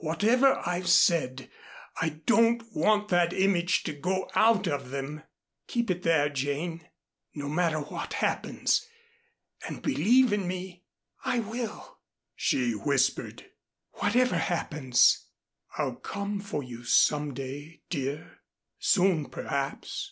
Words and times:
Whatever 0.00 0.60
I've 0.66 0.88
said 0.88 1.48
I 2.00 2.08
don't 2.26 2.64
want 2.74 3.10
that 3.10 3.32
image 3.32 3.84
to 3.84 3.92
go 3.92 4.28
out 4.34 4.66
of 4.66 4.90
them. 4.90 5.22
Keep 5.68 5.88
it 5.88 6.02
there, 6.02 6.28
Jane, 6.28 6.88
no 7.32 7.48
matter 7.48 7.78
what 7.78 8.14
happens, 8.14 8.84
and 9.68 9.80
believe 9.80 10.32
in 10.32 10.48
me." 10.48 10.82
"I 11.24 11.38
will," 11.38 11.98
she 12.34 12.72
whispered, 12.72 13.52
"whatever 13.92 14.36
happens." 14.36 15.26
"I'll 15.78 15.94
come 15.94 16.40
for 16.40 16.64
you 16.64 16.82
some 16.82 17.32
day, 17.32 17.82
dear, 17.88 18.40
soon 18.80 19.26
perhaps. 19.26 20.00